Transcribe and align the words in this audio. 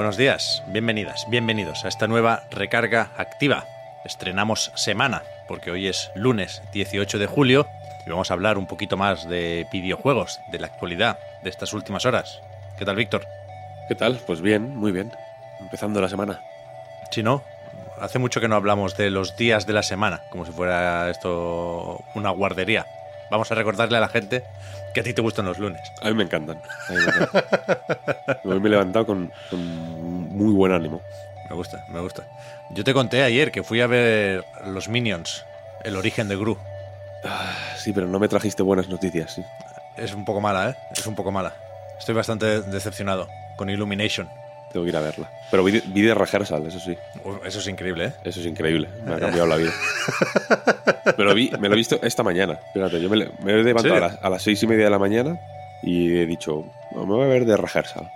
Buenos 0.00 0.16
días, 0.16 0.62
bienvenidas, 0.68 1.26
bienvenidos 1.28 1.84
a 1.84 1.88
esta 1.88 2.06
nueva 2.06 2.44
recarga 2.50 3.10
activa. 3.18 3.66
Estrenamos 4.02 4.72
semana, 4.74 5.24
porque 5.46 5.70
hoy 5.70 5.88
es 5.88 6.10
lunes 6.14 6.62
18 6.72 7.18
de 7.18 7.26
julio 7.26 7.66
y 8.06 8.08
vamos 8.08 8.30
a 8.30 8.34
hablar 8.34 8.56
un 8.56 8.66
poquito 8.66 8.96
más 8.96 9.28
de 9.28 9.66
videojuegos, 9.70 10.40
de 10.50 10.58
la 10.58 10.68
actualidad 10.68 11.18
de 11.42 11.50
estas 11.50 11.74
últimas 11.74 12.06
horas. 12.06 12.40
¿Qué 12.78 12.86
tal, 12.86 12.96
Víctor? 12.96 13.26
¿Qué 13.88 13.94
tal? 13.94 14.18
Pues 14.26 14.40
bien, 14.40 14.74
muy 14.74 14.90
bien. 14.90 15.12
Empezando 15.60 16.00
la 16.00 16.08
semana. 16.08 16.40
Si 17.10 17.22
no, 17.22 17.44
hace 18.00 18.18
mucho 18.18 18.40
que 18.40 18.48
no 18.48 18.56
hablamos 18.56 18.96
de 18.96 19.10
los 19.10 19.36
días 19.36 19.66
de 19.66 19.74
la 19.74 19.82
semana, 19.82 20.22
como 20.30 20.46
si 20.46 20.52
fuera 20.52 21.10
esto 21.10 22.02
una 22.14 22.30
guardería. 22.30 22.86
Vamos 23.30 23.52
a 23.52 23.54
recordarle 23.54 23.96
a 23.96 24.00
la 24.00 24.08
gente 24.08 24.44
que 24.92 25.00
a 25.00 25.02
ti 25.04 25.14
te 25.14 25.22
gustan 25.22 25.44
los 25.44 25.58
lunes. 25.58 25.80
A 26.02 26.08
mí 26.08 26.14
me 26.14 26.24
encantan. 26.24 26.60
A 26.88 26.92
mí 26.92 26.98
me 26.98 27.04
encantan. 27.04 27.44
Hoy 28.44 28.60
me 28.60 28.66
he 28.66 28.70
levantado 28.70 29.06
con, 29.06 29.32
con 29.48 29.60
muy 30.40 30.54
buen 30.54 30.72
ánimo. 30.72 31.02
Me 31.48 31.54
gusta, 31.56 31.84
me 31.88 32.00
gusta. 32.00 32.26
Yo 32.70 32.84
te 32.84 32.94
conté 32.94 33.22
ayer 33.22 33.50
que 33.50 33.62
fui 33.62 33.80
a 33.80 33.86
ver 33.86 34.44
los 34.64 34.88
Minions, 34.88 35.44
el 35.84 35.96
origen 35.96 36.28
de 36.28 36.36
Gru. 36.36 36.56
Ah, 37.24 37.52
Sí, 37.76 37.92
pero 37.92 38.06
no 38.06 38.18
me 38.18 38.28
trajiste 38.28 38.62
buenas 38.62 38.88
noticias, 38.88 39.34
sí. 39.34 39.42
Es 39.96 40.14
un 40.14 40.24
poco 40.24 40.40
mala, 40.40 40.70
¿eh? 40.70 40.74
Es 40.92 41.06
un 41.06 41.14
poco 41.14 41.30
mala. 41.32 41.54
Estoy 41.98 42.14
bastante 42.14 42.62
decepcionado 42.62 43.28
con 43.56 43.68
Illumination. 43.68 44.28
Tengo 44.72 44.84
que 44.84 44.90
ir 44.90 44.96
a 44.96 45.00
verla. 45.00 45.30
Pero 45.50 45.64
vi, 45.64 45.82
vi 45.86 46.02
de 46.02 46.14
rehearsal, 46.14 46.64
eso 46.66 46.78
sí. 46.78 46.96
Eso 47.44 47.58
es 47.58 47.66
increíble, 47.68 48.06
¿eh? 48.06 48.12
Eso 48.24 48.40
es 48.40 48.46
increíble. 48.46 48.88
Me 49.04 49.14
ha 49.14 49.18
cambiado 49.18 49.46
la 49.48 49.56
vida. 49.56 49.72
Me 51.18 51.24
lo, 51.24 51.34
vi, 51.34 51.50
me 51.58 51.68
lo 51.68 51.74
he 51.74 51.76
visto 51.76 51.98
esta 52.02 52.22
mañana. 52.22 52.58
Fíjate, 52.72 53.00
yo 53.00 53.10
me, 53.10 53.28
me 53.42 53.52
he 53.52 53.62
levantado 53.64 53.96
a 53.96 54.00
las, 54.00 54.18
a 54.22 54.30
las 54.30 54.42
seis 54.42 54.62
y 54.62 54.66
media 54.66 54.84
de 54.84 54.90
la 54.90 54.98
mañana 54.98 55.38
y 55.82 56.16
he 56.16 56.24
dicho, 56.24 56.64
"No, 56.92 57.04
me 57.04 57.14
voy 57.14 57.24
a 57.24 57.28
ver 57.28 57.44
de 57.46 57.56
rehearsal. 57.56 58.10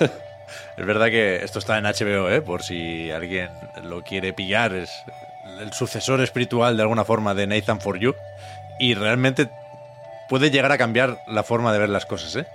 Es 0.76 0.86
verdad 0.86 1.06
que 1.08 1.36
esto 1.44 1.58
está 1.58 1.78
en 1.78 1.84
HBO, 1.84 2.30
¿eh? 2.30 2.40
Por 2.42 2.62
si 2.62 3.10
alguien 3.10 3.50
lo 3.82 4.02
quiere 4.02 4.32
pillar. 4.32 4.72
Es 4.74 4.90
el 5.60 5.72
sucesor 5.72 6.20
espiritual 6.20 6.76
de 6.76 6.82
alguna 6.82 7.04
forma 7.04 7.34
de 7.34 7.46
Nathan 7.46 7.80
For 7.80 7.98
You. 7.98 8.14
Y 8.78 8.94
realmente 8.94 9.48
puede 10.28 10.50
llegar 10.50 10.72
a 10.72 10.78
cambiar 10.78 11.18
la 11.26 11.42
forma 11.42 11.72
de 11.72 11.78
ver 11.78 11.88
las 11.88 12.06
cosas, 12.06 12.34
¿eh? 12.36 12.46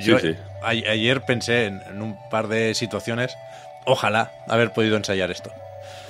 Yo 0.00 0.18
Sí, 0.18 0.34
sí. 0.34 0.38
a- 0.62 0.68
ayer 0.68 1.22
pensé 1.22 1.66
en, 1.66 1.82
en 1.88 2.02
un 2.02 2.18
par 2.30 2.48
de 2.48 2.74
situaciones. 2.74 3.36
Ojalá 3.86 4.30
haber 4.48 4.72
podido 4.72 4.96
ensayar 4.96 5.30
esto. 5.30 5.50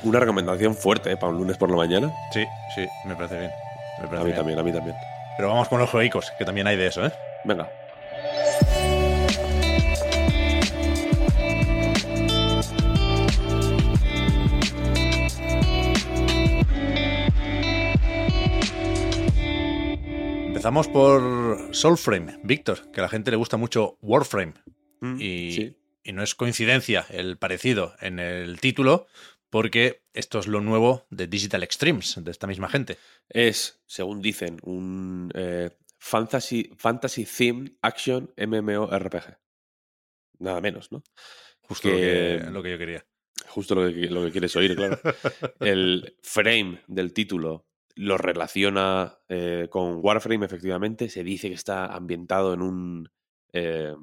Una 0.02 0.20
recomendación 0.20 0.74
fuerte 0.76 1.12
¿eh? 1.12 1.16
para 1.16 1.32
un 1.32 1.38
lunes 1.38 1.56
por 1.56 1.70
la 1.70 1.76
mañana. 1.76 2.12
Sí, 2.32 2.44
sí, 2.74 2.86
me 3.06 3.14
parece 3.16 3.38
bien. 3.38 3.50
Me 4.00 4.16
A 4.16 4.20
mí 4.20 4.24
bien. 4.26 4.36
también, 4.36 4.58
a 4.58 4.62
mí 4.62 4.72
también. 4.72 4.96
Pero 5.36 5.48
vamos 5.48 5.68
con 5.68 5.78
los 5.80 5.88
juegos, 5.90 6.30
que 6.38 6.44
también 6.44 6.66
hay 6.66 6.76
de 6.76 6.86
eso, 6.88 7.06
¿eh? 7.06 7.12
Venga. 7.44 7.68
Empezamos 20.54 20.86
por 20.86 21.74
Soulframe, 21.74 22.38
Víctor, 22.44 22.90
que 22.92 23.00
a 23.00 23.02
la 23.02 23.08
gente 23.08 23.30
le 23.32 23.36
gusta 23.36 23.56
mucho 23.56 23.98
Warframe. 24.02 24.54
y, 25.18 25.52
sí. 25.52 25.76
y 26.04 26.12
no 26.12 26.22
es 26.22 26.34
coincidencia 26.36 27.04
el 27.10 27.36
parecido 27.38 27.94
en 28.00 28.20
el 28.20 28.60
título, 28.60 29.06
porque 29.50 30.04
esto 30.12 30.38
es 30.38 30.46
lo 30.46 30.60
nuevo 30.60 31.06
de 31.10 31.26
Digital 31.26 31.62
Extremes, 31.64 32.18
de 32.22 32.30
esta 32.30 32.46
misma 32.46 32.68
gente. 32.68 32.98
Es, 33.28 33.82
según 33.86 34.22
dicen, 34.22 34.58
un 34.62 35.30
eh, 35.34 35.70
fantasy, 35.98 36.70
fantasy 36.78 37.24
themed 37.26 37.72
action 37.82 38.32
MMORPG. 38.36 39.36
Nada 40.38 40.60
menos, 40.60 40.92
¿no? 40.92 41.02
Justo 41.62 41.88
Que- 41.88 42.36
lo, 42.38 42.44
que, 42.44 42.50
lo 42.50 42.62
que 42.62 42.70
yo 42.70 42.78
quería. 42.78 43.06
Justo 43.48 43.74
lo 43.74 43.88
que, 43.92 44.08
lo 44.08 44.24
que 44.24 44.30
quieres 44.32 44.54
oír, 44.56 44.76
claro. 44.76 44.98
El 45.60 46.16
frame 46.22 46.80
del 46.86 47.12
título 47.12 47.66
lo 47.94 48.18
relaciona 48.18 49.18
eh, 49.28 49.68
con 49.70 50.00
Warframe, 50.02 50.46
efectivamente. 50.46 51.08
Se 51.08 51.24
dice 51.24 51.48
que 51.48 51.54
está 51.54 51.86
ambientado 51.86 52.54
en 52.54 52.62
un 52.62 53.10
eh, 53.52 53.94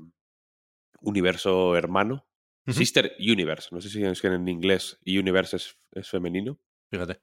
universo 1.01 1.75
hermano. 1.75 2.25
Sister 2.67 3.13
Universe. 3.19 3.69
No 3.71 3.81
sé 3.81 3.89
si 3.89 4.03
es 4.03 4.21
que 4.21 4.27
en 4.27 4.47
inglés 4.47 4.99
Universe 5.05 5.55
es, 5.57 5.77
es 5.91 6.09
femenino. 6.09 6.59
Fíjate. 6.89 7.19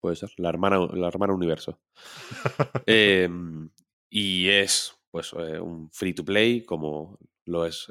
Puede 0.00 0.16
ser, 0.16 0.30
la 0.36 0.48
hermana, 0.48 0.78
la 0.92 1.08
hermana 1.08 1.32
universo. 1.32 1.80
Em, 2.86 3.70
y 4.08 4.48
es 4.48 4.94
pues 5.10 5.32
eh, 5.34 5.60
un 5.60 5.90
free 5.90 6.14
to 6.14 6.24
play, 6.24 6.62
como 6.62 7.18
lo 7.44 7.66
es 7.66 7.88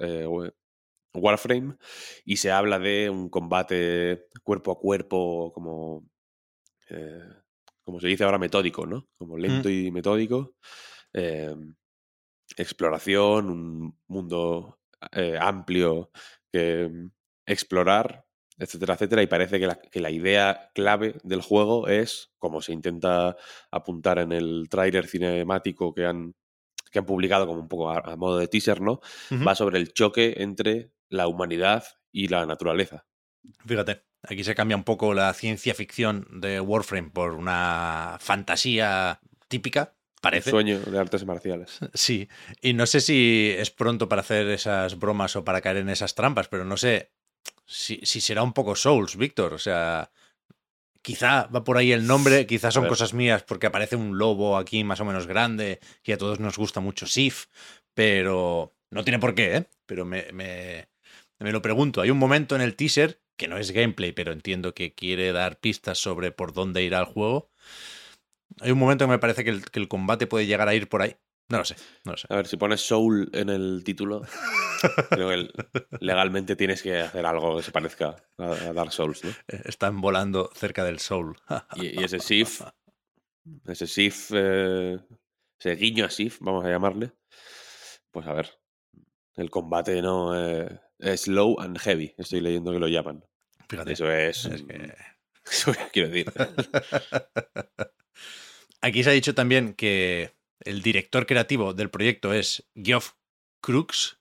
Warframe, 1.14 1.76
y 2.26 2.38
se 2.38 2.52
habla 2.52 2.80
de 2.80 3.10
un 3.10 3.30
combate 3.30 4.28
cuerpo 4.44 4.72
a 4.72 4.80
cuerpo, 4.80 5.52
como, 5.54 6.10
eh, 6.90 7.24
como 7.84 8.00
se 8.00 8.08
dice 8.08 8.24
ahora, 8.24 8.38
metódico, 8.40 8.86
¿no? 8.86 9.08
Como 9.18 9.38
lento 9.38 9.70
y 9.70 9.92
metódico. 9.92 10.56
em, 11.14 11.76
exploración, 12.58 13.50
un 13.50 14.00
mundo 14.08 14.80
eh, 15.14 15.38
amplio 15.40 16.12
que 16.52 16.88
mm, 16.90 17.12
explorar, 17.46 18.26
etcétera, 18.58 18.94
etcétera. 18.96 19.24
Y 19.24 19.28
parece 19.28 19.60
que 19.60 19.68
la, 19.68 19.76
que 19.76 20.00
la 20.02 20.12
idea 20.12 20.70
clave 20.76 21.16
del 21.24 21.42
juego 21.42 21.88
es, 21.88 22.32
como 22.40 22.62
se 22.62 22.74
intenta 22.74 23.36
apuntar 23.72 24.20
en 24.20 24.32
el 24.32 24.68
tráiler 24.70 25.08
cinemático 25.08 25.94
que 25.94 26.06
han, 26.06 26.36
que 26.92 27.00
han 27.00 27.06
publicado 27.06 27.48
como 27.48 27.62
un 27.62 27.68
poco 27.70 27.90
a, 27.90 28.00
a 28.00 28.16
modo 28.18 28.38
de 28.38 28.48
teaser, 28.48 28.82
¿no? 28.82 29.00
Va 29.48 29.56
sobre 29.56 29.80
el 29.80 29.94
choque 29.94 30.36
entre 30.38 30.92
la 31.10 31.28
humanidad 31.28 31.84
y 32.12 32.28
la 32.28 32.46
naturaleza. 32.46 33.06
Fíjate, 33.66 34.04
aquí 34.24 34.44
se 34.44 34.56
cambia 34.56 34.78
un 34.78 34.84
poco 34.84 35.14
la 35.14 35.34
ciencia 35.34 35.74
ficción 35.74 36.28
de 36.32 36.60
Warframe 36.60 37.10
por 37.10 37.34
una 37.34 38.18
fantasía 38.20 39.20
típica, 39.48 39.94
parece. 40.22 40.50
Un 40.50 40.52
sueño 40.52 40.80
de 40.80 41.00
artes 41.00 41.26
marciales. 41.26 41.80
Sí, 41.94 42.30
y 42.62 42.74
no 42.74 42.86
sé 42.86 43.02
si 43.02 43.54
es 43.58 43.72
pronto 43.72 44.08
para 44.08 44.22
hacer 44.22 44.48
esas 44.48 44.98
bromas 45.00 45.36
o 45.36 45.44
para 45.44 45.62
caer 45.62 45.78
en 45.78 45.90
esas 45.90 46.16
trampas, 46.16 46.48
pero 46.48 46.66
no 46.66 46.78
sé 46.78 47.12
si, 47.66 48.00
si 48.04 48.22
será 48.22 48.44
un 48.44 48.54
poco 48.54 48.76
Souls, 48.76 49.16
Víctor. 49.18 49.54
O 49.54 49.60
sea, 49.60 50.12
quizá 51.02 51.48
va 51.48 51.64
por 51.64 51.78
ahí 51.78 51.92
el 51.92 52.08
nombre, 52.08 52.46
quizás 52.46 52.74
son 52.74 52.88
cosas 52.88 53.14
mías 53.14 53.44
porque 53.44 53.68
aparece 53.68 53.96
un 53.96 54.18
lobo 54.18 54.58
aquí 54.58 54.84
más 54.84 55.00
o 55.00 55.06
menos 55.06 55.28
grande 55.28 55.80
y 56.04 56.12
a 56.12 56.18
todos 56.18 56.40
nos 56.40 56.58
gusta 56.58 56.80
mucho 56.80 57.08
Sif, 57.08 57.48
pero 57.94 58.76
no 58.92 59.04
tiene 59.04 59.20
por 59.20 59.36
qué, 59.36 59.56
¿eh? 59.58 59.66
Pero 59.86 60.06
me, 60.06 60.28
me, 60.32 60.88
me 61.40 61.52
lo 61.52 61.62
pregunto. 61.62 62.02
Hay 62.02 62.12
un 62.12 62.20
momento 62.20 62.56
en 62.56 62.62
el 62.62 62.76
teaser 62.76 63.21
que 63.42 63.48
no 63.48 63.58
es 63.58 63.72
gameplay, 63.72 64.12
pero 64.12 64.32
entiendo 64.32 64.76
que 64.76 64.94
quiere 64.94 65.32
dar 65.32 65.60
pistas 65.60 65.98
sobre 65.98 66.32
por 66.32 66.54
dónde 66.54 66.84
irá 66.84 67.00
el 67.00 67.06
juego. 67.06 67.50
Hay 68.60 68.70
un 68.70 68.78
momento 68.78 69.06
que 69.06 69.10
me 69.10 69.18
parece 69.18 69.44
que 69.44 69.50
el, 69.50 69.66
que 69.66 69.80
el 69.80 69.88
combate 69.88 70.28
puede 70.28 70.46
llegar 70.46 70.68
a 70.68 70.76
ir 70.76 70.88
por 70.88 71.02
ahí. 71.02 71.16
No 71.50 71.58
lo 71.58 71.66
sé, 71.66 71.76
no 72.06 72.12
lo 72.12 72.18
sé. 72.20 72.28
A 72.30 72.36
ver, 72.36 72.46
si 72.46 72.58
pones 72.58 72.82
Soul 72.82 73.32
en 73.34 73.50
el 73.50 73.84
título, 73.84 74.22
creo 75.10 75.30
que 75.30 75.50
legalmente 76.00 76.56
tienes 76.56 76.84
que 76.84 77.00
hacer 77.00 77.26
algo 77.26 77.58
que 77.58 77.64
se 77.64 77.72
parezca 77.72 78.16
a, 78.38 78.74
Dark 78.74 78.94
Souls, 78.94 79.24
¿no? 79.24 79.32
Están 79.48 80.02
volando 80.02 80.52
cerca 80.54 80.84
del 80.84 81.00
Soul. 81.00 81.36
Y, 81.76 82.00
y 82.00 82.04
ese 82.04 82.20
Sif, 82.20 82.62
ese 83.66 83.88
Sif, 83.88 84.30
eh, 84.36 85.00
ese 85.60 85.76
guiño 85.76 86.06
a 86.06 86.12
Sif, 86.12 86.38
vamos 86.42 86.64
a 86.64 86.70
llamarle, 86.70 87.12
pues 88.12 88.28
a 88.28 88.34
ver, 88.34 88.52
el 89.36 89.50
combate 89.50 90.00
no 90.04 90.40
eh, 90.40 90.80
es 91.00 91.22
slow 91.22 91.60
and 91.60 91.80
heavy, 91.80 92.14
estoy 92.18 92.42
leyendo 92.42 92.72
que 92.72 92.80
lo 92.80 92.88
llaman. 92.88 93.26
Fíjate. 93.72 93.94
Eso 93.94 94.12
es, 94.12 94.46
es 94.46 94.62
que- 94.64 94.94
eso 95.52 95.74
quiero 95.92 96.10
decir. 96.10 96.32
Aquí 98.82 99.04
se 99.04 99.10
ha 99.10 99.14
dicho 99.14 99.36
también 99.36 99.74
que 99.74 100.34
el 100.62 100.82
director 100.82 101.26
creativo 101.26 101.74
del 101.74 101.90
proyecto 101.90 102.34
es 102.34 102.68
Geoff 102.76 103.12
Crooks, 103.62 104.20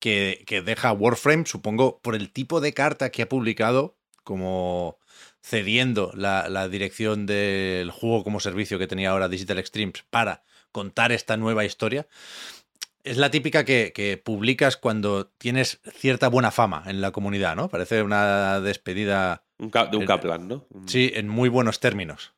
que, 0.00 0.44
que 0.46 0.62
deja 0.62 0.92
Warframe, 0.92 1.46
supongo, 1.46 2.00
por 2.00 2.14
el 2.14 2.32
tipo 2.32 2.60
de 2.60 2.72
carta 2.72 3.10
que 3.10 3.22
ha 3.22 3.28
publicado, 3.28 3.98
como 4.24 4.98
cediendo 5.42 6.12
la, 6.14 6.48
la 6.48 6.68
dirección 6.68 7.26
del 7.26 7.90
juego 7.90 8.24
como 8.24 8.40
servicio 8.40 8.78
que 8.78 8.86
tenía 8.86 9.10
ahora 9.10 9.28
Digital 9.28 9.58
Extremes 9.58 10.04
para 10.10 10.42
contar 10.72 11.12
esta 11.12 11.36
nueva 11.36 11.64
historia. 11.64 12.06
Es 13.02 13.16
la 13.16 13.30
típica 13.30 13.64
que, 13.64 13.92
que, 13.94 14.16
publicas 14.18 14.76
cuando 14.76 15.26
tienes 15.26 15.80
cierta 15.94 16.28
buena 16.28 16.50
fama 16.50 16.84
en 16.86 17.00
la 17.00 17.12
comunidad, 17.12 17.56
¿no? 17.56 17.68
Parece 17.68 18.02
una 18.02 18.60
despedida. 18.60 19.44
Un 19.58 19.70
de 19.70 19.96
un 19.96 20.06
Kaplan, 20.06 20.48
¿no? 20.48 20.66
Sí, 20.86 21.10
en 21.14 21.28
muy 21.28 21.48
buenos 21.48 21.80
términos. 21.80 22.34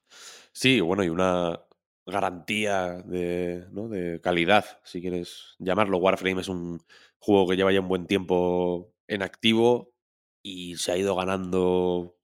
Sí, 0.53 0.81
bueno, 0.81 1.03
y 1.03 1.09
una 1.09 1.61
garantía 2.07 3.03
de, 3.05 3.67
¿no? 3.71 3.89
de 3.89 4.21
calidad, 4.21 4.81
si 4.85 5.01
quieres 5.01 5.55
llamarlo. 5.59 5.99
Warframe 5.99 6.41
es 6.41 6.49
un 6.49 6.83
juego 7.19 7.49
que 7.49 7.57
lleva 7.57 7.73
ya 7.73 7.81
un 7.81 7.89
buen 7.89 8.07
tiempo 8.07 8.93
en 9.07 9.23
activo 9.23 9.95
y 10.43 10.77
se 10.77 10.93
ha 10.93 10.97
ido 10.97 11.15
ganando. 11.15 12.17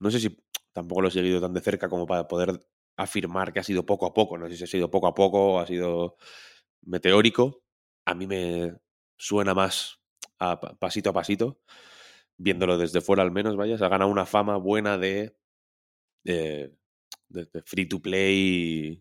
No 0.00 0.10
sé 0.10 0.20
si 0.20 0.36
tampoco 0.72 1.02
lo 1.02 1.08
he 1.08 1.12
seguido 1.12 1.40
tan 1.40 1.52
de 1.52 1.60
cerca 1.60 1.88
como 1.88 2.06
para 2.06 2.28
poder 2.28 2.60
afirmar 2.96 3.52
que 3.52 3.60
ha 3.60 3.64
sido 3.64 3.86
poco 3.86 4.06
a 4.06 4.14
poco. 4.14 4.38
No 4.38 4.48
sé 4.48 4.56
si 4.56 4.64
ha 4.64 4.68
sido 4.68 4.90
poco 4.90 5.06
a 5.06 5.14
poco 5.14 5.60
ha 5.60 5.66
sido 5.66 6.16
meteórico. 6.82 7.61
A 8.04 8.14
mí 8.14 8.26
me 8.26 8.74
suena 9.16 9.54
más 9.54 10.00
a 10.38 10.60
pasito 10.60 11.10
a 11.10 11.12
pasito, 11.12 11.60
viéndolo 12.36 12.78
desde 12.78 13.00
fuera 13.00 13.22
al 13.22 13.30
menos, 13.30 13.56
vaya. 13.56 13.78
Se 13.78 13.84
ha 13.84 13.88
ganado 13.88 14.10
una 14.10 14.26
fama 14.26 14.56
buena 14.56 14.98
de, 14.98 15.36
de, 16.24 16.76
de 17.28 17.62
free 17.64 17.86
to 17.86 18.00
play 18.00 19.00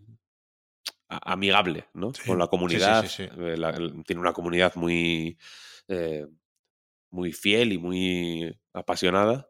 amigable 1.12 1.86
¿no? 1.94 2.12
con 2.26 2.40
la 2.40 2.48
comunidad. 2.48 3.06
Eh, 3.20 3.58
tiene 4.06 4.22
una 4.22 4.34
comunidad 4.34 4.76
muy, 4.76 5.38
eh, 5.88 6.26
muy 7.12 7.34
fiel 7.34 7.74
y 7.74 7.78
muy 7.78 8.60
apasionada. 8.74 9.50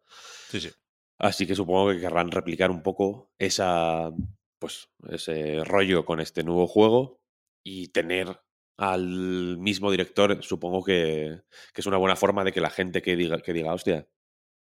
Así 1.20 1.46
que 1.46 1.56
supongo 1.56 1.92
que 1.92 2.00
querrán 2.00 2.32
replicar 2.32 2.72
un 2.72 2.82
poco 2.82 3.32
esa, 3.38 4.12
pues, 4.58 4.90
ese 5.10 5.64
rollo 5.64 6.04
con 6.04 6.20
este 6.20 6.44
nuevo 6.44 6.68
juego 6.68 7.22
y 7.64 7.90
tener 7.90 8.42
al 8.82 9.60
mismo 9.60 9.92
director, 9.92 10.44
supongo 10.44 10.84
que, 10.84 11.42
que, 11.72 11.82
es 11.82 11.86
una 11.86 11.98
buena 11.98 12.16
forma 12.16 12.44
de 12.44 12.52
que 12.52 12.62
la 12.62 12.72
gente 12.72 13.04
que 13.04 13.16
diga, 13.16 13.40
que 13.40 13.54
diga, 13.54 13.74
hostia, 13.74 14.08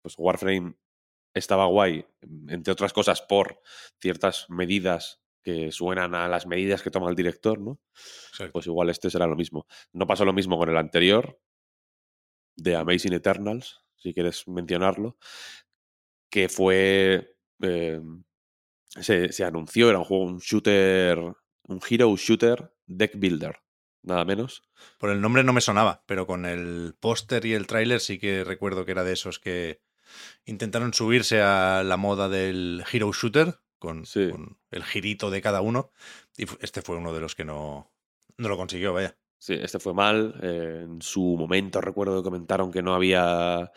pues 0.02 0.16
Warframe 0.18 0.74
estaba 1.32 1.64
guay, 1.64 2.04
entre 2.48 2.72
otras 2.72 2.92
cosas 2.92 3.22
por 3.22 3.62
ciertas 4.02 4.50
medidas 4.50 5.22
que 5.42 5.72
suenan 5.72 6.14
a 6.14 6.28
las 6.28 6.46
medidas 6.46 6.82
que 6.82 6.90
toma 6.90 7.08
el 7.08 7.16
director, 7.16 7.58
¿no? 7.58 7.80
Pues 8.52 8.66
igual 8.66 8.90
este 8.90 9.08
será 9.08 9.26
lo 9.26 9.34
mismo. 9.34 9.66
No 9.94 10.06
pasó 10.06 10.26
lo 10.26 10.34
mismo 10.34 10.58
con 10.58 10.68
el 10.68 10.76
anterior, 10.76 11.40
de 12.54 12.76
Amazing 12.76 13.14
Eternals, 13.14 13.80
si 13.96 14.12
quieres 14.12 14.46
mencionarlo, 14.46 15.16
que 16.30 16.50
fue... 16.50 17.34
Em, 17.60 18.24
se, 19.00 19.44
anunció, 19.44 19.88
era 19.88 19.98
un 19.98 20.04
juego, 20.04 20.24
un 20.24 20.38
shooter, 20.38 21.18
un 21.18 21.80
hero 21.88 22.14
shooter 22.14 22.74
deck 22.86 23.12
builder, 23.16 23.61
nada 24.02 24.24
menos. 24.24 24.62
Por 24.98 25.10
el 25.10 25.20
nombre 25.20 25.44
no 25.44 25.52
me 25.52 25.60
sonaba, 25.60 26.02
pero 26.06 26.26
con 26.26 26.46
el 26.46 26.94
póster 26.98 27.44
y 27.46 27.54
el 27.54 27.66
tráiler 27.66 28.00
sí 28.00 28.18
que 28.18 28.44
recuerdo 28.44 28.84
que 28.84 28.92
era 28.92 29.04
de 29.04 29.12
esos 29.12 29.38
que 29.38 29.80
intentaron 30.44 30.94
subirse 30.94 31.40
a 31.40 31.82
la 31.84 31.96
moda 31.96 32.28
del 32.28 32.84
hero 32.92 33.12
shooter, 33.12 33.58
con, 33.78 34.04
el 34.70 34.84
girito 34.84 35.30
de 35.30 35.42
cada 35.42 35.60
uno. 35.60 35.90
Y 36.36 36.46
este 36.60 36.82
fue 36.82 36.96
uno 36.96 37.12
de 37.12 37.20
los 37.20 37.34
que 37.34 37.44
no, 37.44 37.92
no 38.36 38.48
lo 38.48 38.56
consiguió, 38.56 38.92
vaya. 38.92 39.16
Sí, 39.38 39.54
este 39.54 39.80
fue 39.80 39.92
mal. 39.92 40.38
Eh, 40.42 40.82
en 40.84 41.02
su 41.02 41.36
momento 41.36 41.80
recuerdo 41.80 42.22
que 42.22 42.28
comentaron 42.28 42.70
que 42.70 42.82
no 42.82 42.94
había. 42.94 43.72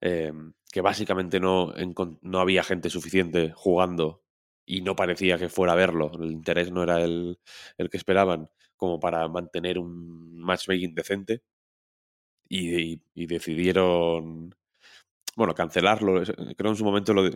Em, 0.00 0.54
que 0.72 0.80
básicamente 0.80 1.40
no, 1.40 1.74
no 2.22 2.40
había 2.40 2.62
gente 2.62 2.88
suficiente 2.88 3.52
jugando 3.54 4.22
y 4.64 4.82
no 4.82 4.96
parecía 4.96 5.36
que 5.36 5.48
fuera 5.48 5.72
a 5.74 5.76
verlo. 5.76 6.10
El 6.14 6.30
interés 6.30 6.70
no 6.72 6.82
era 6.82 7.02
el, 7.02 7.38
el 7.76 7.90
que 7.90 7.96
esperaban, 7.98 8.50
como 8.80 8.98
para 8.98 9.28
mantener 9.28 9.78
un 9.78 10.38
matchmaking 10.38 10.94
decente. 10.94 11.42
Y, 12.48 13.00
y, 13.14 13.26
decidieron. 13.26 14.54
Bueno, 15.36 15.54
cancelarlo. 15.54 16.22
Creo 16.56 16.70
en 16.70 16.76
su 16.76 16.84
momento 16.84 17.14
lo, 17.14 17.30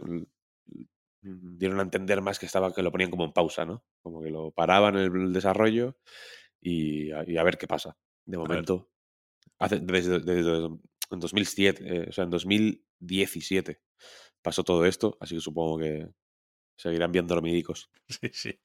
dieron 1.23 1.79
a 1.79 1.83
entender 1.83 2.21
más 2.23 2.39
que 2.39 2.47
estaba 2.47 2.75
que 2.75 2.83
lo 2.83 2.91
ponían 2.91 3.11
como 3.11 3.25
en 3.25 3.33
pausa, 3.33 3.65
¿no? 3.65 3.85
Como 4.03 4.23
que 4.23 4.31
lo 4.31 4.51
paraban 4.51 4.97
el 4.97 5.33
desarrollo 5.33 5.99
y 6.61 7.13
a, 7.13 7.45
ver 7.45 7.59
qué 7.59 7.69
pasa. 7.69 7.97
De 8.25 8.39
momento, 8.39 8.91
hace, 9.59 9.81
desde, 9.81 10.17
en 10.17 11.21
2007, 11.21 11.85
eh, 11.87 12.07
o 12.09 12.13
sea, 12.13 12.25
en 12.25 12.31
2017 12.31 13.81
pasó 14.43 14.65
todo 14.65 14.87
esto, 14.87 15.17
así 15.21 15.35
que 15.35 15.43
supongo 15.43 15.79
que 15.79 16.09
seguirán 16.77 17.13
viendo 17.13 17.35
los 17.35 17.45
médicos. 17.45 17.91
Sí, 18.09 18.31
sí. 18.33 18.59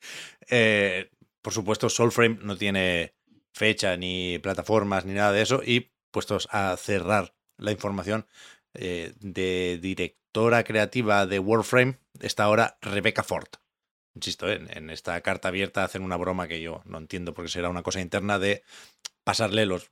Eh, 0.49 1.09
por 1.41 1.53
supuesto, 1.53 1.89
Soulframe 1.89 2.39
no 2.41 2.57
tiene 2.57 3.15
fecha 3.53 3.97
ni 3.97 4.39
plataformas 4.39 5.05
ni 5.05 5.13
nada 5.13 5.31
de 5.31 5.41
eso 5.41 5.61
y 5.65 5.91
puestos 6.11 6.47
a 6.51 6.75
cerrar 6.77 7.35
la 7.57 7.71
información 7.71 8.27
eh, 8.73 9.13
de 9.19 9.79
directora 9.81 10.63
creativa 10.63 11.25
de 11.25 11.39
Warframe 11.39 11.99
está 12.19 12.43
ahora 12.43 12.77
Rebecca 12.81 13.23
Ford. 13.23 13.47
Insisto, 14.15 14.49
en, 14.49 14.89
esta 14.89 15.19
carta 15.21 15.47
abierta 15.47 15.83
hacen 15.83 16.01
una 16.01 16.17
broma 16.17 16.47
que 16.47 16.61
yo 16.61 16.81
no 16.85 16.97
entiendo 16.97 17.33
porque 17.33 17.49
será 17.49 17.69
una 17.69 17.83
cosa 17.83 18.01
interna 18.01 18.39
de 18.39 18.63
pasarle 19.23 19.65
los, 19.65 19.91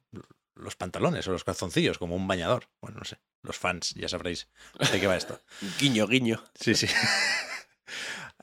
los 0.56 0.76
pantalones 0.76 1.28
o 1.28 1.32
los 1.32 1.44
calzoncillos 1.44 1.98
como 1.98 2.16
un 2.16 2.28
bañador. 2.28 2.70
Bueno, 2.82 2.98
no 3.00 3.06
sé, 3.06 3.20
los 3.42 3.58
fans 3.58 3.94
ya 3.96 4.10
sabréis 4.10 4.50
de 4.92 5.00
qué 5.00 5.08
va 5.08 5.16
esto. 5.16 5.42
guiño, 5.80 6.08
guiño. 6.08 6.44
Sí, 6.56 6.76
sí. 6.76 6.88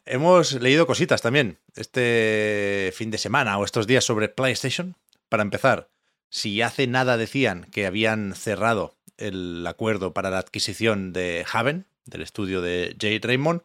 Hemos 0.06 0.52
leído 0.52 0.86
cositas 0.86 1.22
también 1.22 1.58
este 1.76 2.92
fin 2.94 3.10
de 3.10 3.16
semana 3.16 3.56
o 3.56 3.64
estos 3.64 3.86
días 3.86 4.04
sobre 4.04 4.28
PlayStation. 4.28 4.96
Para 5.30 5.42
empezar, 5.42 5.88
si 6.28 6.60
hace 6.60 6.86
nada 6.86 7.16
decían 7.16 7.64
que 7.72 7.86
habían 7.86 8.34
cerrado 8.34 8.96
el 9.16 9.66
acuerdo 9.66 10.12
para 10.12 10.28
la 10.28 10.38
adquisición 10.38 11.14
de 11.14 11.46
Haven, 11.50 11.86
del 12.04 12.20
estudio 12.20 12.60
de 12.60 12.94
Jay 13.00 13.18
Raymond, 13.18 13.62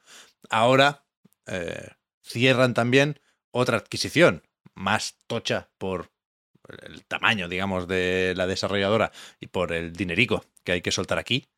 ahora 0.50 1.04
eh, 1.46 1.90
cierran 2.24 2.74
también 2.74 3.20
otra 3.52 3.78
adquisición 3.78 4.44
más 4.76 5.18
tocha 5.28 5.68
por 5.78 6.10
el 6.84 7.04
tamaño, 7.04 7.50
digamos, 7.50 7.86
de 7.88 8.34
la 8.38 8.48
desarrolladora 8.48 9.12
y 9.42 9.48
por 9.48 9.74
el 9.74 9.92
dinerico 9.92 10.46
que 10.64 10.72
hay 10.72 10.82
que 10.82 10.92
soltar 10.92 11.20
aquí. 11.20 11.50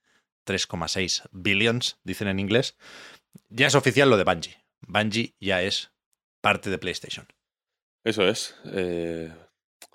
3,6 0.48 1.30
billions, 1.32 1.98
dicen 2.04 2.28
en 2.30 2.40
inglés. 2.40 2.78
Ya 3.50 3.68
es 3.68 3.76
oficial 3.76 4.10
lo 4.10 4.18
de 4.18 4.24
Bungie. 4.24 4.61
Bungie 4.88 5.36
ya 5.40 5.62
es 5.62 5.92
parte 6.42 6.70
de 6.70 6.78
PlayStation. 6.78 7.28
Eso 8.04 8.28
es. 8.28 8.56
Eh, 8.66 9.34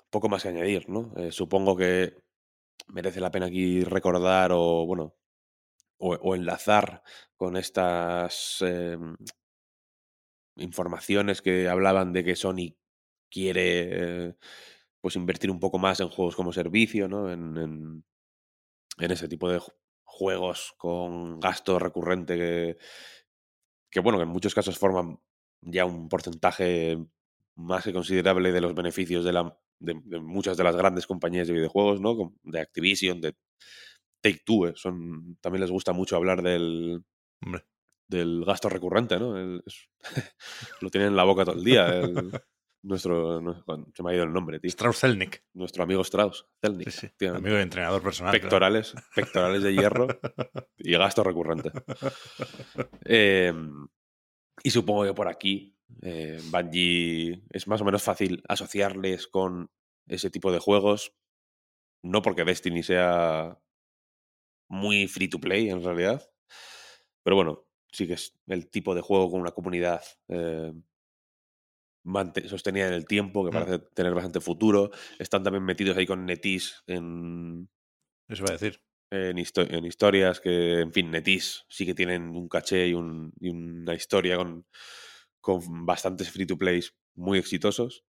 poco 0.09 0.29
más 0.29 0.43
que 0.43 0.49
añadir, 0.49 0.89
¿no? 0.89 1.11
Eh, 1.17 1.31
supongo 1.31 1.75
que 1.75 2.15
merece 2.87 3.19
la 3.19 3.31
pena 3.31 3.47
aquí 3.47 3.83
recordar 3.83 4.51
o, 4.53 4.85
bueno, 4.85 5.15
o, 5.97 6.35
enlazar 6.35 7.03
con 7.35 7.57
estas 7.57 8.61
em, 8.61 9.15
informaciones 10.57 11.41
que 11.41 11.67
hablaban 11.67 12.13
de 12.13 12.23
que 12.23 12.35
Sony 12.35 12.75
quiere 13.29 14.35
pues 15.01 15.15
invertir 15.15 15.51
un 15.51 15.59
poco 15.59 15.79
más 15.79 15.99
en 15.99 16.09
juegos 16.09 16.35
como 16.35 16.53
servicio, 16.53 17.07
¿no? 17.07 17.31
En, 17.31 17.57
en, 17.57 18.05
en 18.99 19.11
ese 19.11 19.27
tipo 19.27 19.49
de 19.49 19.61
juegos 20.03 20.73
con 20.77 21.39
gasto 21.39 21.79
recurrente 21.79 22.37
que, 22.37 22.77
que, 23.97 24.01
bueno, 24.01 24.19
que 24.19 24.25
en 24.25 24.29
muchos 24.29 24.53
casos 24.53 24.77
forman 24.77 25.19
ya 25.61 25.83
un 25.83 26.07
porcentaje 26.07 27.03
más 27.55 27.83
que 27.83 27.91
considerable 27.91 28.51
de 28.51 28.61
los 28.61 28.75
beneficios 28.75 29.25
de, 29.25 29.33
la, 29.33 29.57
de, 29.79 29.95
muchas 30.19 30.55
de 30.55 30.63
las 30.63 30.75
grandes 30.75 31.07
compañías 31.07 31.47
de 31.47 31.55
videojuegos, 31.55 31.99
¿no? 31.99 32.35
De 32.43 32.59
Activision, 32.59 33.19
de 33.19 33.35
Take 34.21 34.43
Two, 34.45 34.67
eh, 34.67 34.73
son, 34.75 35.37
también 35.41 35.61
les 35.61 35.71
gusta 35.71 35.93
mucho 35.93 36.15
hablar 36.15 36.43
del, 36.43 37.03
del 38.07 38.45
gasto 38.45 38.69
recurrente, 38.69 39.17
¿no? 39.17 39.33
lo 40.81 40.89
tienen 40.91 41.09
en 41.09 41.15
la 41.15 41.23
boca 41.23 41.43
todo 41.43 41.55
el 41.55 41.63
día. 41.63 42.03
nuestro, 42.83 43.41
se 43.95 44.03
me 44.03 44.11
ha 44.11 44.13
ido 44.13 44.25
el 44.25 44.33
nombre, 44.33 44.59
tío. 44.59 44.69
Strauss 44.69 44.99
Zelnick. 44.99 45.43
Nuestro 45.53 45.81
amigo 45.81 46.03
Strauss 46.03 46.45
Zelnick. 46.61 47.15
Amigo 47.33 47.55
de 47.55 47.63
entrenador 47.63 48.03
personal. 48.03 48.31
Pectorales, 48.31 48.93
pectorales 49.15 49.63
de 49.63 49.73
hierro 49.73 50.07
y 50.77 50.91
gasto 50.91 51.23
recurrente. 51.23 51.71
Em, 53.03 53.86
y 54.63 54.71
supongo 54.71 55.03
que 55.05 55.13
por 55.13 55.27
aquí 55.27 55.75
eh, 56.01 56.41
Bungie 56.51 57.43
es 57.49 57.67
más 57.67 57.81
o 57.81 57.85
menos 57.85 58.03
fácil 58.03 58.43
asociarles 58.47 59.27
con 59.27 59.69
ese 60.07 60.29
tipo 60.29 60.51
de 60.51 60.59
juegos. 60.59 61.13
No 62.03 62.21
porque 62.21 62.43
Destiny 62.43 62.83
sea 62.83 63.59
muy 64.69 65.07
free 65.07 65.29
to 65.29 65.39
play 65.39 65.69
en 65.69 65.83
realidad. 65.83 66.29
Pero 67.23 67.35
bueno, 67.35 67.65
sí 67.91 68.07
que 68.07 68.13
es 68.13 68.37
el 68.47 68.69
tipo 68.69 68.95
de 68.95 69.01
juego 69.01 69.31
con 69.31 69.41
una 69.41 69.51
comunidad 69.51 70.01
eh, 70.29 70.73
sostenida 72.47 72.87
en 72.87 72.93
el 72.93 73.05
tiempo, 73.05 73.43
que 73.43 73.51
mm. 73.51 73.53
parece 73.53 73.79
tener 73.93 74.13
bastante 74.13 74.39
futuro. 74.39 74.91
Están 75.19 75.43
también 75.43 75.63
metidos 75.63 75.97
ahí 75.97 76.05
con 76.05 76.25
Netis 76.25 76.83
en. 76.87 77.69
Eso 78.27 78.43
va 78.43 78.49
a 78.49 78.57
decir. 78.57 78.86
En, 79.09 79.37
en, 79.37 79.85
historias 79.85 80.41
que, 80.41 80.81
en 80.81 80.91
fin, 80.91 81.11
Netis 81.11 81.65
sí 81.69 81.85
que 81.85 81.95
tienen 81.95 82.29
un 82.29 82.49
caché 82.49 82.87
y, 82.87 82.93
un, 82.93 83.33
y 83.39 83.49
una 83.49 83.93
historia 83.93 84.35
con, 84.35 84.65
con 85.39 85.85
bastantes 85.85 86.29
free 86.29 86.45
to 86.45 86.57
plays 86.57 86.93
muy 87.15 87.39
exitosos. 87.39 88.03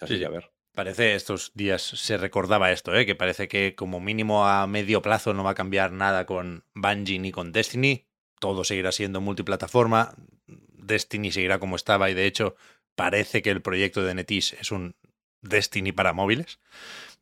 Así 0.00 0.14
Sí, 0.14 0.20
que 0.20 0.26
a 0.26 0.30
ver. 0.30 0.50
Parece 0.74 1.14
estos 1.14 1.52
días 1.54 1.82
se 1.82 2.16
recordaba 2.16 2.70
esto, 2.70 2.94
¿eh? 2.94 3.04
que 3.04 3.16
parece 3.16 3.48
que 3.48 3.74
como 3.74 4.00
mínimo 4.00 4.46
a 4.46 4.66
medio 4.66 5.02
plazo 5.02 5.34
no 5.34 5.42
va 5.42 5.50
a 5.50 5.54
cambiar 5.56 5.92
nada 5.92 6.24
con 6.24 6.64
Bungie 6.74 7.18
ni 7.18 7.32
con 7.32 7.50
Destiny. 7.52 8.06
Todo 8.38 8.62
seguirá 8.62 8.92
siendo 8.92 9.20
multiplataforma. 9.20 10.14
Destiny 10.46 11.32
seguirá 11.32 11.58
como 11.58 11.74
estaba 11.74 12.10
y 12.10 12.14
de 12.14 12.26
hecho 12.26 12.54
parece 12.94 13.42
que 13.42 13.50
el 13.50 13.62
proyecto 13.62 14.04
de 14.04 14.14
Netis 14.14 14.52
es 14.52 14.70
un 14.70 14.94
Destiny 15.42 15.92
para 15.92 16.12
móviles. 16.12 16.60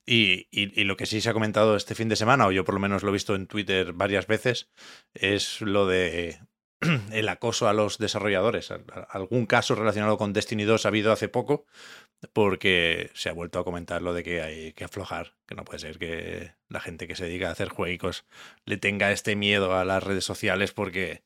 Y, 0.08 0.46
lo 0.84 0.96
que 0.96 1.06
sí 1.06 1.20
se 1.20 1.30
ha 1.30 1.32
comentado 1.32 1.76
este 1.76 1.96
fin 1.96 2.08
de 2.08 2.14
semana, 2.16 2.46
o 2.46 2.52
yo 2.52 2.64
por 2.64 2.74
lo 2.74 2.80
menos 2.80 3.02
lo 3.02 3.08
he 3.10 3.12
visto 3.12 3.34
en 3.34 3.46
Twitter 3.48 3.92
varias 3.92 4.26
veces, 4.28 4.70
es 5.14 5.60
lo 5.60 5.86
de 5.86 6.38
el 7.12 7.28
acoso 7.28 7.68
a 7.68 7.72
los 7.72 7.98
desarrolladores. 7.98 8.70
Al- 8.70 8.84
al- 8.92 9.06
Algún 9.10 9.46
caso 9.46 9.74
relacionado 9.74 10.16
con 10.16 10.32
Destiny 10.32 10.62
2 10.64 10.84
ha 10.86 10.88
habido 10.88 11.10
hace 11.12 11.28
poco, 11.28 11.66
porque 12.32 13.10
se 13.14 13.28
ha 13.28 13.32
vuelto 13.32 13.58
a 13.58 13.64
comentar 13.64 14.02
lo 14.02 14.14
de 14.14 14.22
que 14.22 14.42
hay 14.42 14.72
que 14.74 14.84
aflojar, 14.84 15.34
que 15.46 15.54
no 15.54 15.64
puede 15.64 15.80
ser 15.80 15.98
que 15.98 16.54
la 16.68 16.80
gente 16.80 17.06
que 17.08 17.16
se 17.16 17.24
dedica 17.26 17.48
a 17.48 17.52
hacer 17.52 17.68
juegos 17.68 18.24
le 18.64 18.76
tenga 18.78 19.12
este 19.12 19.36
miedo 19.36 19.74
a 19.76 19.84
las 19.84 20.02
redes 20.02 20.24
sociales 20.24 20.72
porque 20.72 21.24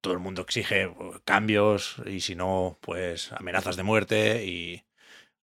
todo 0.00 0.12
el 0.12 0.18
mundo 0.18 0.42
exige 0.42 0.86
uh, 0.88 1.20
cambios 1.24 1.96
y 2.06 2.20
si 2.20 2.34
no, 2.34 2.78
pues 2.80 3.32
amenazas 3.32 3.76
de 3.76 3.82
muerte 3.84 4.44
y 4.44 4.84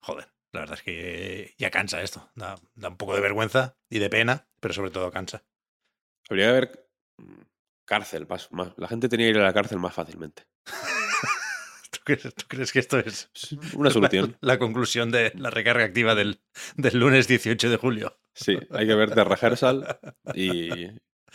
joder, 0.01 0.29
la 0.57 0.61
verdad 0.61 0.77
es 0.79 0.83
que 0.83 1.53
ya 1.57 1.69
cansa 1.69 2.01
esto, 2.01 2.29
da, 2.35 2.55
da 2.75 2.89
un 2.89 2.97
poco 2.97 3.13
de 3.15 3.21
vergüenza 3.21 3.77
y 3.89 3.99
de 3.99 4.09
pena, 4.09 4.47
pero 4.59 4.73
sobre 4.73 4.89
todo 4.91 5.11
cansa. 5.11 5.43
Habría 6.29 6.45
que 6.45 6.49
haber 6.49 6.89
cárcel. 7.85 8.25
Más, 8.27 8.51
más- 8.51 8.73
La 8.77 8.87
gente 8.87 9.07
tenía 9.07 9.27
que 9.27 9.31
ir 9.31 9.39
a 9.39 9.43
la 9.43 9.53
cárcel 9.53 9.79
más 9.79 9.93
fácilmente. 9.93 10.43
¿Tú 11.91 11.99
crees, 12.03 12.33
tú 12.35 12.45
crees 12.47 12.71
que 12.71 12.79
esto 12.79 12.99
es 12.99 13.29
Una 13.73 13.89
solución. 13.91 14.37
la, 14.41 14.53
la 14.53 14.59
conclusión 14.59 15.11
de 15.11 15.31
la 15.35 15.49
recarga 15.49 15.85
activa 15.85 16.15
del, 16.15 16.41
del 16.75 16.99
lunes 16.99 17.27
18 17.27 17.69
de 17.69 17.77
julio? 17.77 18.19
Sí, 18.33 18.57
hay 18.71 18.85
que 18.87 18.95
ver 18.95 19.15
de 19.15 19.23
rehearsal 19.23 19.99
y 20.35 20.85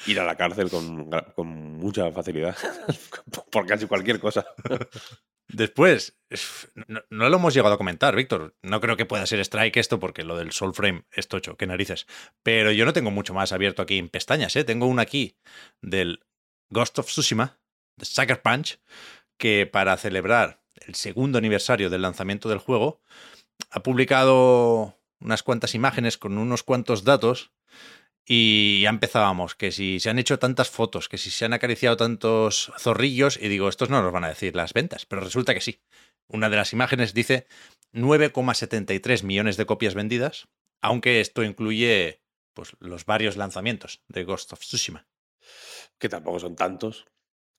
ir 0.06 0.20
a 0.20 0.24
la 0.24 0.36
cárcel 0.36 0.68
con, 0.70 1.10
con 1.34 1.48
mucha 1.78 2.10
facilidad. 2.12 2.56
Por 3.50 3.66
casi 3.66 3.86
cualquier 3.86 4.20
cosa. 4.20 4.44
Después, 5.52 6.18
es- 6.30 6.72
no, 6.86 7.28
lo 7.28 7.36
hemos 7.36 7.52
llegado 7.54 7.74
a 7.74 7.78
comentar, 7.78 8.16
Víctor. 8.16 8.56
No 8.62 8.80
creo 8.80 8.96
que 8.96 9.04
pueda 9.04 9.26
ser 9.26 9.38
Strike 9.40 9.76
esto, 9.76 10.00
porque 10.00 10.24
lo 10.24 10.36
del 10.36 10.52
Soulframe 10.52 11.04
es 11.12 11.28
tocho, 11.28 11.56
qué 11.56 11.66
narices. 11.66 12.06
Pero 12.42 12.72
yo 12.72 12.84
no 12.86 12.92
tengo 12.94 13.10
mucho 13.10 13.34
más 13.34 13.52
abierto 13.52 13.82
aquí 13.82 13.98
en 13.98 14.08
pestañas, 14.08 14.56
¿eh? 14.56 14.64
Tengo 14.64 14.86
una 14.86 15.02
aquí 15.02 15.36
del 15.82 16.24
Ghost 16.70 16.98
of 16.98 17.06
Tsushima, 17.06 17.60
de 17.96 18.06
Sucker 18.06 18.40
Punch, 18.40 18.80
que 19.36 19.66
para 19.70 19.96
celebrar 19.98 20.62
el 20.86 20.94
segundo 20.94 21.36
aniversario 21.38 21.90
del 21.90 22.02
lanzamiento 22.02 22.48
del 22.48 22.58
juego, 22.58 23.02
ha 23.70 23.82
publicado 23.82 24.98
unas 25.20 25.42
cuantas 25.42 25.74
imágenes 25.74 26.16
con 26.16 26.38
unos 26.38 26.62
cuantos 26.62 27.04
datos 27.04 27.52
y 28.26 28.82
ya 28.82 28.90
empezábamos, 28.90 29.54
que 29.54 29.72
si 29.72 29.98
se 30.00 30.10
han 30.10 30.18
hecho 30.18 30.38
tantas 30.38 30.70
fotos, 30.70 31.08
que 31.08 31.18
si 31.18 31.30
se 31.30 31.44
han 31.44 31.52
acariciado 31.52 31.96
tantos 31.96 32.72
zorrillos, 32.78 33.38
y 33.40 33.48
digo, 33.48 33.68
estos 33.68 33.90
no 33.90 34.00
nos 34.02 34.12
van 34.12 34.24
a 34.24 34.28
decir 34.28 34.54
las 34.56 34.72
ventas, 34.72 35.06
pero 35.06 35.22
resulta 35.22 35.54
que 35.54 35.60
sí. 35.60 35.80
Una 36.28 36.48
de 36.48 36.56
las 36.56 36.72
imágenes 36.72 37.14
dice 37.14 37.46
9,73 37.92 39.22
millones 39.24 39.56
de 39.56 39.66
copias 39.66 39.94
vendidas, 39.94 40.48
aunque 40.80 41.20
esto 41.20 41.42
incluye 41.42 42.22
pues, 42.54 42.72
los 42.80 43.04
varios 43.04 43.36
lanzamientos 43.36 44.02
de 44.08 44.24
Ghost 44.24 44.52
of 44.52 44.60
Tsushima. 44.60 45.06
Que 45.98 46.08
tampoco 46.08 46.38
son 46.40 46.56
tantos, 46.56 47.06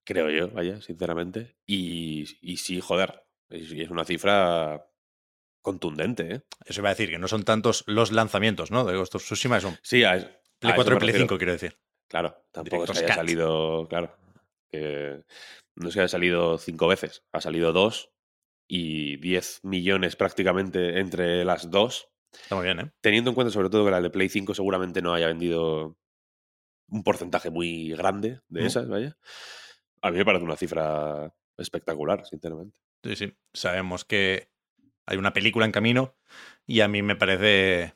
creo 0.05 0.29
yo, 0.29 0.49
vaya, 0.49 0.81
sinceramente. 0.81 1.55
Y, 1.65 2.25
y 2.41 2.57
sí, 2.57 2.79
joder, 2.79 3.25
es, 3.49 3.71
es 3.71 3.89
una 3.89 4.05
cifra 4.05 4.85
contundente, 5.61 6.35
¿eh? 6.35 6.41
Eso 6.65 6.81
iba 6.81 6.89
a 6.89 6.93
decir 6.93 7.09
que 7.09 7.19
no 7.19 7.27
son 7.27 7.43
tantos 7.43 7.83
los 7.87 8.11
lanzamientos, 8.11 8.71
¿no? 8.71 8.83
De 8.85 8.95
Ghost 8.97 9.15
of 9.15 9.23
Tsushima, 9.23 9.59
son 9.61 9.77
Sí, 9.81 10.03
es- 10.03 10.27
Play 10.63 10.71
a 10.71 10.75
4 10.75 10.93
eso 10.93 10.97
y 10.97 10.99
Play 10.99 11.11
refiero. 11.11 11.27
5, 11.27 11.37
quiero 11.37 11.51
decir. 11.53 11.77
Claro, 12.09 12.43
tampoco 12.51 12.83
es 12.83 12.91
que 12.91 12.93
Director's 12.93 12.97
haya 12.99 13.07
Cut. 13.07 13.15
salido, 13.15 13.87
claro, 13.89 14.15
que 14.71 15.23
no 15.75 15.87
es 15.89 15.93
que 15.93 15.99
haya 16.01 16.07
salido 16.07 16.57
cinco 16.57 16.87
veces, 16.87 17.23
ha 17.31 17.41
salido 17.41 17.71
dos 17.73 18.11
y 18.67 19.17
10 19.17 19.61
millones 19.63 20.15
prácticamente 20.15 20.99
entre 20.99 21.43
las 21.45 21.69
dos, 21.71 22.09
Está 22.31 22.55
muy 22.55 22.65
bien, 22.65 22.79
¿eh? 22.79 22.91
teniendo 23.01 23.29
en 23.29 23.35
cuenta 23.35 23.51
sobre 23.53 23.69
todo 23.69 23.85
que 23.85 23.91
la 23.91 24.01
de 24.01 24.09
Play 24.09 24.29
5 24.29 24.53
seguramente 24.55 25.01
no 25.01 25.13
haya 25.13 25.27
vendido 25.27 25.97
un 26.89 27.03
porcentaje 27.03 27.49
muy 27.49 27.91
grande 27.91 28.41
de 28.47 28.61
No. 28.61 28.67
esas, 28.67 28.87
vaya. 28.87 29.17
A 30.01 30.11
mí 30.11 30.17
me 30.17 30.25
parece 30.25 30.43
una 30.43 30.57
cifra 30.57 31.33
espectacular, 31.57 32.25
sinceramente. 32.25 32.77
Sí, 33.03 33.15
sí. 33.15 33.37
Sabemos 33.53 34.03
que 34.05 34.49
hay 35.05 35.17
una 35.17 35.33
película 35.33 35.65
en 35.65 35.71
camino 35.71 36.15
y 36.65 36.81
a 36.81 36.87
mí 36.87 37.01
me 37.01 37.15
parece, 37.15 37.95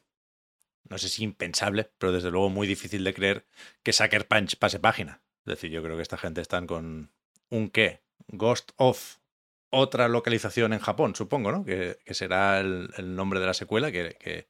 no 0.89 0.97
sé 0.97 1.09
si 1.09 1.23
impensable, 1.23 1.91
pero 1.97 2.11
desde 2.11 2.31
luego 2.31 2.49
muy 2.49 2.67
difícil 2.67 3.03
de 3.03 3.13
creer 3.13 3.45
que 3.83 3.93
Sucker 3.93 4.27
Punch 4.27 4.57
pase 4.57 4.79
página. 4.79 5.21
Es 5.45 5.51
decir, 5.51 5.71
yo 5.71 5.81
creo 5.83 5.95
que 5.95 6.01
esta 6.01 6.17
gente 6.17 6.41
están 6.41 6.67
con 6.67 7.11
un 7.49 7.69
qué, 7.69 8.01
Ghost 8.27 8.71
of 8.77 9.17
otra 9.69 10.07
localización 10.07 10.73
en 10.73 10.79
Japón, 10.79 11.15
supongo, 11.15 11.51
¿no? 11.51 11.63
Que, 11.65 11.97
que 12.05 12.13
será 12.13 12.59
el, 12.59 12.89
el 12.97 13.15
nombre 13.15 13.39
de 13.39 13.45
la 13.45 13.53
secuela, 13.53 13.91
que, 13.91 14.15
que, 14.19 14.49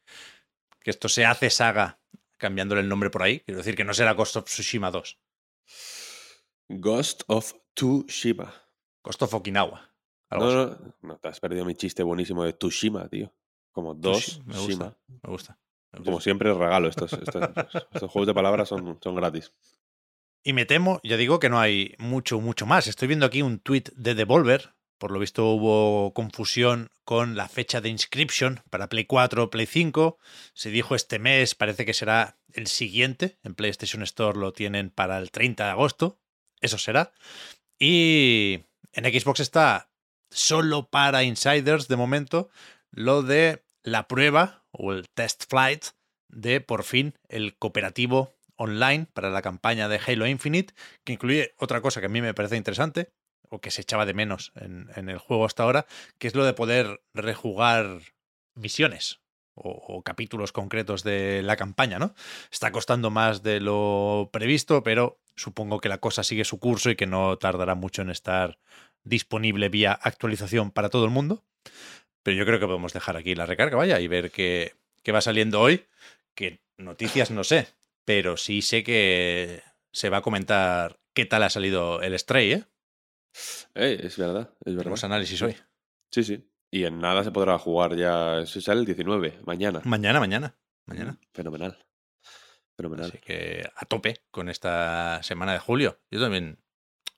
que 0.79 0.89
esto 0.91 1.09
se 1.09 1.25
hace 1.25 1.49
saga 1.49 1.99
cambiándole 2.37 2.81
el 2.81 2.89
nombre 2.89 3.09
por 3.09 3.23
ahí. 3.23 3.39
Quiero 3.41 3.57
decir 3.57 3.75
que 3.75 3.83
no 3.83 3.93
será 3.93 4.13
Ghost 4.13 4.35
of 4.37 4.45
Tsushima 4.45 4.91
2, 4.91 5.19
Ghost 6.69 7.23
of 7.27 7.53
Tsushima. 7.75 8.53
Ghost 9.03 9.21
of 9.23 9.33
Okinawa. 9.33 9.89
No, 10.31 10.39
no, 10.51 10.93
no, 11.01 11.17
te 11.17 11.27
has 11.29 11.39
perdido 11.39 11.63
mi 11.65 11.75
chiste 11.75 12.03
buenísimo 12.03 12.43
de 12.43 12.53
Tsushima, 12.53 13.07
tío. 13.07 13.33
Como 13.71 13.93
dos 13.93 14.39
Tushi- 14.39 14.43
me 14.45 14.53
gusta, 14.57 14.71
Shima. 14.71 14.97
me 15.23 15.29
gusta. 15.31 15.59
Como 16.03 16.21
siempre, 16.21 16.53
regalo. 16.53 16.87
Estos, 16.87 17.13
estos, 17.13 17.43
estos 17.93 18.11
juegos 18.11 18.27
de 18.27 18.33
palabras 18.33 18.69
son, 18.69 18.99
son 19.01 19.15
gratis. 19.15 19.51
Y 20.43 20.53
me 20.53 20.65
temo, 20.65 21.01
ya 21.03 21.17
digo 21.17 21.39
que 21.39 21.49
no 21.49 21.59
hay 21.59 21.95
mucho, 21.97 22.39
mucho 22.39 22.65
más. 22.65 22.87
Estoy 22.87 23.07
viendo 23.09 23.25
aquí 23.25 23.41
un 23.41 23.59
tweet 23.59 23.83
de 23.95 24.15
Devolver. 24.15 24.73
Por 24.97 25.11
lo 25.11 25.19
visto 25.19 25.45
hubo 25.45 26.13
confusión 26.13 26.89
con 27.03 27.35
la 27.35 27.49
fecha 27.49 27.81
de 27.81 27.89
inscription 27.89 28.61
para 28.69 28.87
Play 28.87 29.05
4, 29.05 29.49
Play 29.49 29.65
5. 29.65 30.17
Se 30.53 30.69
dijo 30.69 30.95
este 30.95 31.19
mes, 31.19 31.53
parece 31.53 31.85
que 31.85 31.93
será 31.93 32.37
el 32.53 32.67
siguiente. 32.67 33.37
En 33.43 33.55
PlayStation 33.55 34.01
Store 34.03 34.39
lo 34.39 34.53
tienen 34.53 34.89
para 34.89 35.17
el 35.17 35.31
30 35.31 35.65
de 35.65 35.71
agosto. 35.71 36.17
Eso 36.61 36.77
será. 36.77 37.11
Y 37.77 38.61
en 38.93 39.03
Xbox 39.03 39.41
está 39.41 39.89
solo 40.29 40.89
para 40.89 41.23
insiders 41.23 41.87
de 41.87 41.95
momento 41.95 42.49
lo 42.91 43.21
de 43.21 43.63
la 43.83 44.07
prueba 44.07 44.65
o 44.77 44.93
el 44.93 45.09
test 45.09 45.49
flight 45.49 45.85
de 46.29 46.61
por 46.61 46.83
fin 46.83 47.13
el 47.29 47.57
cooperativo 47.57 48.35
online 48.55 49.07
para 49.13 49.29
la 49.29 49.41
campaña 49.41 49.87
de 49.87 49.99
Halo 50.05 50.27
Infinite, 50.27 50.73
que 51.03 51.13
incluye 51.13 51.53
otra 51.57 51.81
cosa 51.81 51.99
que 51.99 52.07
a 52.07 52.09
mí 52.09 52.21
me 52.21 52.33
parece 52.33 52.57
interesante, 52.57 53.11
o 53.49 53.61
que 53.61 53.71
se 53.71 53.81
echaba 53.81 54.05
de 54.05 54.13
menos 54.13 54.51
en, 54.55 54.89
el 55.09 55.17
juego 55.17 55.45
hasta 55.45 55.63
ahora, 55.63 55.85
que 56.17 56.27
es 56.27 56.35
lo 56.35 56.43
de 56.43 56.53
poder 56.53 57.01
rejugar 57.13 58.01
misiones 58.55 59.21
o, 59.53 59.69
o 59.69 60.03
capítulos 60.03 60.51
concretos 60.51 61.03
de 61.03 61.41
la 61.43 61.55
campaña, 61.55 61.97
¿no? 61.97 62.13
Está 62.51 62.71
costando 62.71 63.09
más 63.09 63.43
de 63.43 63.59
lo 63.59 64.29
previsto, 64.33 64.83
pero 64.83 65.21
supongo 65.35 65.79
que 65.79 65.89
la 65.89 65.99
cosa 65.99 66.23
sigue 66.23 66.43
su 66.43 66.59
curso 66.59 66.89
y 66.89 66.95
que 66.95 67.07
no 67.07 67.37
tardará 67.37 67.75
mucho 67.75 68.01
en 68.01 68.09
estar 68.09 68.59
disponible 69.03 69.69
vía 69.69 69.93
actualización 69.93 70.71
para 70.71 70.89
todo 70.89 71.05
el 71.05 71.11
mundo. 71.11 71.45
Pero 72.27 72.39
yo 72.39 72.45
creo 72.45 72.59
que 72.59 72.65
podemos 72.65 72.91
dejar 72.91 73.15
aquí 73.15 73.35
la 73.35 73.45
recarga, 73.45 73.77
vaya, 73.77 74.01
y 74.01 74.09
ver 74.09 74.31
qué, 74.31 74.75
qué 75.01 75.13
va 75.13 75.21
saliendo 75.21 75.61
hoy. 75.61 75.85
Que 76.35 76.59
noticias 76.75 77.31
no 77.31 77.45
sé, 77.45 77.69
pero 78.03 78.35
sí 78.35 78.61
sé 78.61 78.83
que 78.83 79.63
se 79.93 80.09
va 80.09 80.17
a 80.17 80.21
comentar 80.21 80.99
qué 81.13 81.25
tal 81.25 81.43
ha 81.43 81.49
salido 81.49 82.01
el 82.01 82.19
Stray, 82.19 82.51
¿eh? 82.51 82.65
Eh, 83.75 84.01
es 84.03 84.17
verdad, 84.17 84.53
es 84.59 84.73
verdad. 84.73 84.79
Tenemos 84.79 85.05
análisis 85.05 85.41
hoy. 85.41 85.55
Sí, 86.11 86.25
sí. 86.25 86.45
Y 86.69 86.83
en 86.83 86.99
nada 86.99 87.23
se 87.23 87.31
podrá 87.31 87.57
jugar 87.57 87.95
ya. 87.95 88.45
Se 88.45 88.59
sale 88.59 88.81
el 88.81 88.85
19, 88.85 89.39
mañana. 89.45 89.79
Mañana, 89.85 90.19
mañana, 90.19 90.57
mañana. 90.85 91.17
Fenomenal. 91.31 91.77
Fenomenal. 92.75 93.05
Así 93.05 93.19
que 93.19 93.69
a 93.73 93.85
tope 93.85 94.15
con 94.31 94.49
esta 94.49 95.23
semana 95.23 95.53
de 95.53 95.59
julio. 95.59 96.01
Yo 96.11 96.19
también 96.19 96.59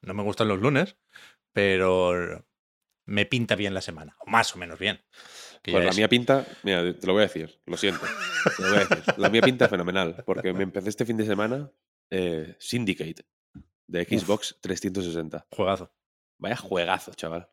no 0.03 0.13
me 0.13 0.21
gustan 0.21 0.49
los 0.49 0.59
lunes, 0.59 0.97
pero 1.51 2.45
me 3.09 3.25
pinta 3.25 3.55
bien 3.55 3.73
la 3.73 3.81
semana, 3.81 4.15
o 4.19 4.29
más 4.29 4.55
o 4.55 4.59
menos 4.59 4.79
bien. 4.79 5.01
Que 5.61 5.71
Pues 5.71 5.83
la 5.83 5.89
es- 5.91 5.97
mía 5.97 6.07
pinta, 6.07 6.45
mira, 6.63 6.97
te 6.97 7.05
lo 7.07 7.13
voy 7.13 7.21
a 7.23 7.27
decir, 7.27 7.59
lo 7.65 7.75
siento. 7.77 8.05
te 8.55 8.63
lo 8.63 8.69
voy 8.69 8.77
a 8.77 8.85
decir. 8.85 9.03
La 9.17 9.29
mía 9.29 9.41
pinta 9.41 9.67
fenomenal, 9.67 10.23
porque 10.25 10.53
me 10.53 10.63
empecé 10.63 10.89
este 10.89 11.05
fin 11.05 11.17
de 11.17 11.25
semana 11.25 11.71
eh, 12.11 12.55
Syndicate 12.59 13.25
de 13.87 14.05
Xbox 14.05 14.57
360. 14.61 15.47
Juegazo. 15.51 15.91
Vaya 16.39 16.55
juegazo, 16.55 17.13
chaval. 17.13 17.49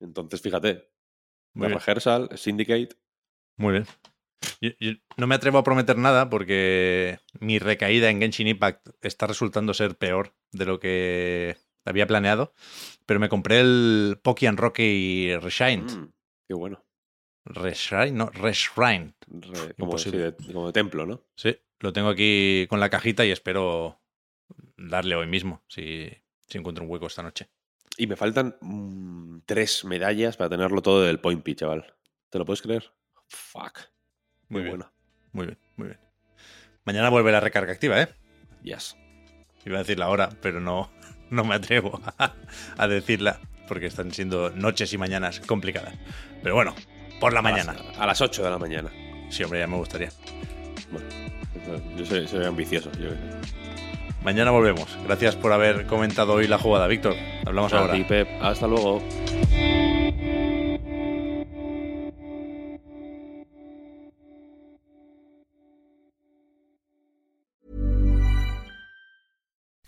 Entonces, 0.00 0.40
fíjate, 0.40 0.90
Muy. 1.54 1.68
Rehearsal, 1.68 2.30
Syndicate, 2.36 2.90
Muy 3.56 3.72
bien. 3.72 3.86
Yo- 4.60 4.70
yo 4.78 4.92
no 5.16 5.26
me 5.26 5.34
atrevo 5.34 5.58
a 5.58 5.64
prometer 5.64 5.98
nada 5.98 6.30
porque 6.30 7.18
mi 7.40 7.58
recaída 7.58 8.08
en 8.08 8.20
Genshin 8.20 8.46
Impact 8.46 8.88
está 9.02 9.26
resultando 9.26 9.74
ser 9.74 9.96
peor 9.98 10.36
de 10.52 10.64
lo 10.64 10.78
que 10.78 11.56
había 11.88 12.06
planeado. 12.06 12.52
Pero 13.06 13.20
me 13.20 13.28
compré 13.28 13.60
el 13.60 14.18
Pokémon 14.22 14.56
Rocky 14.56 15.34
Reshined. 15.36 15.90
mm, 15.90 16.12
qué 16.48 16.54
bueno. 16.54 16.84
Reshrine, 17.44 18.12
no, 18.12 18.26
Reshrine. 18.30 19.14
Re- 19.26 19.74
como, 19.78 19.96
sí, 19.96 20.10
de, 20.10 20.34
como 20.52 20.66
de 20.66 20.72
templo, 20.72 21.06
¿no? 21.06 21.24
Sí, 21.34 21.56
lo 21.80 21.92
tengo 21.94 22.10
aquí 22.10 22.66
con 22.68 22.78
la 22.80 22.90
cajita 22.90 23.24
y 23.24 23.30
espero 23.30 24.00
darle 24.76 25.14
hoy 25.16 25.26
mismo, 25.26 25.62
si, 25.66 26.10
si 26.46 26.58
encuentro 26.58 26.84
un 26.84 26.90
hueco 26.90 27.06
esta 27.06 27.22
noche. 27.22 27.48
Y 27.96 28.06
me 28.06 28.16
faltan 28.16 28.56
mm, 28.60 29.38
tres 29.46 29.84
medallas 29.84 30.36
para 30.36 30.50
tenerlo 30.50 30.82
todo 30.82 31.02
del 31.02 31.20
Point 31.20 31.42
P, 31.42 31.54
chaval. 31.56 31.94
¿Te 32.28 32.38
lo 32.38 32.44
puedes 32.44 32.60
creer? 32.60 32.92
Fuck. 33.28 33.78
Muy 34.48 34.60
Muy 34.60 34.62
bien, 34.62 34.76
bueno. 34.76 34.92
muy 35.32 35.46
bien, 35.46 35.58
muy 35.76 35.86
bien. 35.88 36.00
Mañana 36.84 37.08
vuelve 37.08 37.32
la 37.32 37.40
recarga 37.40 37.72
activa, 37.72 38.00
¿eh? 38.02 38.08
Yes. 38.62 38.96
Iba 39.64 39.76
a 39.76 39.80
decir 39.80 39.98
la 39.98 40.08
hora, 40.08 40.28
pero 40.42 40.60
no, 40.60 40.90
no 41.30 41.44
me 41.44 41.54
atrevo 41.54 42.00
a, 42.18 42.32
a 42.76 42.88
decirla 42.88 43.38
porque 43.66 43.86
están 43.86 44.12
siendo 44.12 44.50
noches 44.50 44.92
y 44.92 44.98
mañanas 44.98 45.40
complicadas. 45.40 45.94
Pero 46.42 46.54
bueno, 46.54 46.74
por 47.20 47.32
la 47.32 47.42
mañana. 47.42 47.72
A 47.72 47.82
las, 47.82 47.98
a 47.98 48.06
las 48.06 48.20
8 48.20 48.42
de 48.42 48.50
la 48.50 48.58
mañana. 48.58 48.90
Sí, 49.30 49.44
hombre, 49.44 49.60
ya 49.60 49.66
me 49.66 49.76
gustaría. 49.76 50.10
Bueno, 50.90 51.06
yo 51.96 52.06
soy, 52.06 52.26
soy 52.26 52.44
ambicioso. 52.44 52.90
Yo, 52.92 53.10
Mañana 54.24 54.50
volvemos. 54.50 54.88
Gracias 55.04 55.36
por 55.36 55.52
haber 55.52 55.86
comentado 55.86 56.34
hoy 56.34 56.48
la 56.48 56.58
jugada, 56.58 56.86
Víctor. 56.86 57.14
Hablamos 57.46 57.72
ahora. 57.72 57.94
ti, 57.94 58.04
Pep. 58.04 58.28
Hasta 58.42 58.66
luego. 58.66 59.02